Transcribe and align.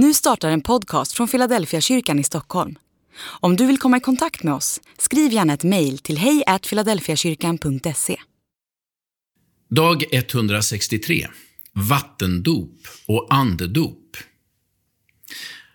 Nu 0.00 0.14
startar 0.14 0.50
en 0.50 0.60
podcast 0.60 1.12
från 1.12 1.28
Philadelphia 1.28 1.80
kyrkan 1.80 2.18
i 2.18 2.24
Stockholm. 2.24 2.78
Om 3.20 3.56
du 3.56 3.66
vill 3.66 3.78
komma 3.78 3.96
i 3.96 4.00
kontakt 4.00 4.42
med 4.42 4.54
oss, 4.54 4.80
skriv 4.98 5.32
gärna 5.32 5.52
ett 5.54 5.64
mejl 5.64 5.98
till 5.98 6.18
hejfiladelfiakyrkan.se. 6.18 8.16
Dag 9.70 10.04
163. 10.12 11.26
Vattendop 11.72 12.88
och 13.06 13.26
andedop. 13.30 14.16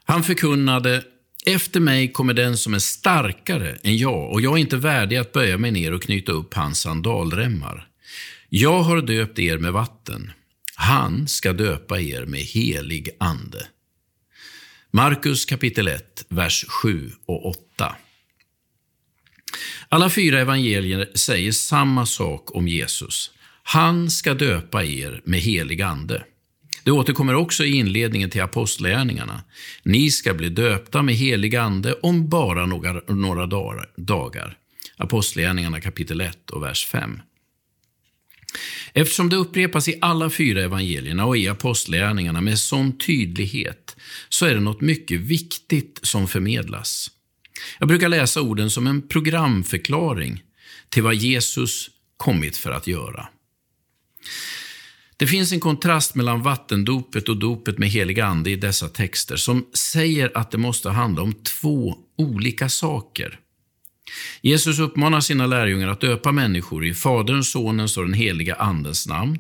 Han 0.04 0.24
förkunnade, 0.24 1.04
efter 1.46 1.80
mig 1.80 2.12
kommer 2.12 2.34
den 2.34 2.58
som 2.58 2.74
är 2.74 2.80
starkare 2.80 3.78
än 3.84 3.98
jag 3.98 4.32
och 4.32 4.42
jag 4.42 4.54
är 4.54 4.62
inte 4.62 4.78
värdig 4.78 5.18
att 5.18 5.32
böja 5.32 5.58
mig 5.58 5.72
ner 5.72 5.94
och 5.94 6.02
knyta 6.04 6.32
upp 6.32 6.54
hans 6.54 6.80
sandalremmar. 6.80 7.88
Jag 8.50 8.84
har 8.84 9.02
döpt 9.02 9.40
er 9.40 9.58
med 9.58 9.74
vatten. 9.74 10.32
Han 10.76 11.28
ska 11.28 11.54
döpa 11.54 12.00
er 12.00 12.26
med 12.26 12.42
helig 12.42 13.10
ande. 13.20 13.68
Markus 14.96 15.46
kapitel 15.46 15.88
1, 15.88 16.26
vers 16.30 16.66
7 16.68 17.12
och 17.26 17.46
8. 17.46 17.96
Alla 19.90 20.10
fyra 20.10 20.40
evangelier 20.40 21.10
säger 21.16 21.52
samma 21.52 22.06
sak 22.06 22.56
om 22.56 22.68
Jesus. 22.68 23.32
Han 23.64 24.12
ska 24.12 24.34
döpa 24.34 24.84
er 24.84 25.22
med 25.26 25.40
helig 25.40 25.82
ande. 25.82 26.24
Det 26.84 26.92
återkommer 26.92 27.36
också 27.36 27.64
i 27.64 27.76
inledningen 27.76 28.30
till 28.30 28.42
Apostlagärningarna. 28.42 29.44
Ni 29.84 30.12
ska 30.12 30.34
bli 30.34 30.50
döpta 30.50 31.02
med 31.02 31.16
helig 31.16 31.56
ande 31.56 31.94
om 31.94 32.30
bara 32.30 32.66
några, 32.66 33.02
några 33.08 33.46
dagar. 33.98 34.58
Apostlagärningarna 34.98 35.82
kapitel 35.82 36.22
1 36.22 36.50
och 36.50 36.64
vers 36.64 36.86
5. 36.86 37.20
Eftersom 38.94 39.30
det 39.30 39.36
upprepas 39.36 39.88
i 39.88 39.98
alla 40.02 40.30
fyra 40.30 40.64
evangelierna 40.64 41.26
och 41.26 41.38
i 41.38 41.48
apostlagärningarna 41.48 42.42
med 42.42 42.60
sån 42.60 42.98
tydlighet, 42.98 43.96
så 44.30 44.46
är 44.46 44.54
det 44.54 44.60
något 44.60 44.82
mycket 44.82 45.20
viktigt 45.20 46.00
som 46.04 46.28
förmedlas. 46.28 47.12
Jag 47.80 47.88
brukar 47.88 48.10
läsa 48.10 48.42
orden 48.42 48.70
som 48.70 48.88
en 48.88 49.08
programförklaring 49.08 50.44
till 50.90 51.04
vad 51.04 51.16
Jesus 51.16 51.90
kommit 52.18 52.58
för 52.58 52.72
att 52.72 52.88
göra. 52.88 53.28
Det 55.18 55.28
finns 55.28 55.52
en 55.52 55.60
kontrast 55.60 56.16
mellan 56.16 56.42
vattendopet 56.42 57.30
och 57.30 57.38
dopet 57.38 57.78
med 57.78 57.90
helig 57.90 58.20
ande 58.20 58.50
i 58.50 58.56
dessa 58.56 58.90
texter 58.90 59.36
som 59.36 59.66
säger 59.74 60.38
att 60.38 60.52
det 60.52 60.58
måste 60.58 60.90
handla 60.90 61.22
om 61.22 61.34
två 61.34 61.98
olika 62.18 62.70
saker. 62.70 63.40
Jesus 64.46 64.80
uppmanar 64.80 65.20
sina 65.20 65.46
lärjungar 65.46 65.88
att 65.88 66.02
döpa 66.02 66.32
människor 66.32 66.86
i 66.86 66.94
Faderns, 66.94 67.52
Sonens 67.52 67.98
och 67.98 68.04
den 68.04 68.14
heliga 68.14 68.56
Andens 68.56 69.08
namn. 69.08 69.40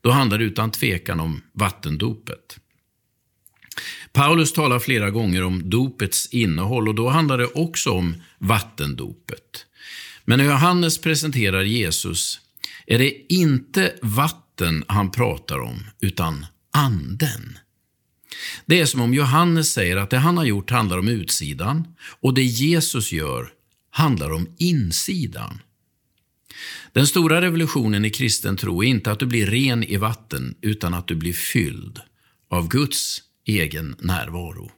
Då 0.00 0.10
handlar 0.10 0.38
det 0.38 0.44
utan 0.44 0.70
tvekan 0.70 1.20
om 1.20 1.42
vattendopet. 1.52 2.58
Paulus 4.12 4.52
talar 4.52 4.78
flera 4.78 5.10
gånger 5.10 5.42
om 5.44 5.70
dopets 5.70 6.26
innehåll 6.26 6.88
och 6.88 6.94
då 6.94 7.08
handlar 7.08 7.38
det 7.38 7.46
också 7.46 7.90
om 7.90 8.22
vattendopet. 8.38 9.66
Men 10.24 10.38
när 10.38 10.46
Johannes 10.46 10.98
presenterar 10.98 11.62
Jesus 11.62 12.40
är 12.86 12.98
det 12.98 13.32
inte 13.32 13.94
vatten 14.02 14.84
han 14.88 15.10
pratar 15.10 15.58
om, 15.58 15.84
utan 16.00 16.46
anden. 16.72 17.58
Det 18.66 18.80
är 18.80 18.86
som 18.86 19.00
om 19.00 19.14
Johannes 19.14 19.72
säger 19.72 19.96
att 19.96 20.10
det 20.10 20.18
han 20.18 20.36
har 20.36 20.44
gjort 20.44 20.70
handlar 20.70 20.98
om 20.98 21.08
utsidan 21.08 21.84
och 22.20 22.34
det 22.34 22.42
Jesus 22.42 23.12
gör 23.12 23.55
handlar 23.96 24.32
om 24.32 24.46
insidan. 24.58 25.62
Den 26.92 27.06
stora 27.06 27.40
revolutionen 27.40 28.04
i 28.04 28.10
kristen 28.10 28.56
tro 28.56 28.84
är 28.84 28.88
inte 28.88 29.10
att 29.10 29.18
du 29.18 29.26
blir 29.26 29.46
ren 29.46 29.84
i 29.84 29.96
vatten, 29.96 30.54
utan 30.60 30.94
att 30.94 31.08
du 31.08 31.14
blir 31.14 31.32
fylld 31.32 32.00
av 32.50 32.68
Guds 32.68 33.22
egen 33.46 33.96
närvaro. 33.98 34.70